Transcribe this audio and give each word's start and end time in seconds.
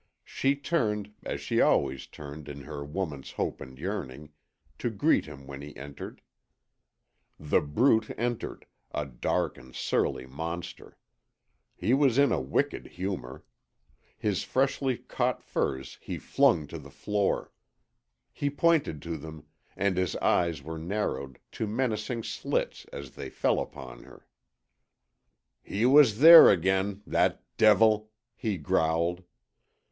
She 0.25 0.55
turned, 0.55 1.13
as 1.23 1.41
she 1.41 1.61
always 1.61 2.07
turned 2.07 2.49
in 2.49 2.61
her 2.61 2.83
woman's 2.83 3.33
hope 3.33 3.61
and 3.61 3.77
yearning, 3.77 4.31
to 4.79 4.89
greet 4.89 5.25
him 5.27 5.45
when 5.45 5.61
he 5.61 5.75
entered. 5.77 6.23
The 7.39 7.61
Brute 7.61 8.09
entered, 8.17 8.65
a 8.89 9.05
dark 9.05 9.59
and 9.59 9.75
surly 9.75 10.25
monster. 10.25 10.97
He 11.75 11.93
was 11.93 12.17
in 12.17 12.31
a 12.31 12.41
wicked 12.41 12.87
humour. 12.87 13.43
His 14.17 14.43
freshly 14.43 14.97
caught 14.97 15.43
furs 15.43 15.99
he 16.01 16.17
flung 16.17 16.65
to 16.69 16.79
the 16.79 16.89
floor. 16.89 17.51
He 18.33 18.49
pointed 18.49 19.03
to 19.03 19.17
them, 19.17 19.45
and 19.77 19.97
his 19.97 20.15
eyes 20.15 20.63
were 20.63 20.79
narrowed 20.79 21.37
to 21.51 21.67
menacing 21.67 22.23
slits 22.23 22.85
as 22.91 23.11
they 23.11 23.29
fell 23.29 23.59
upon 23.59 24.01
her. 24.05 24.25
"He 25.61 25.85
was 25.85 26.17
there 26.21 26.49
again 26.49 27.03
that 27.05 27.43
devil!" 27.57 28.09
he 28.35 28.57
growled. 28.57 29.21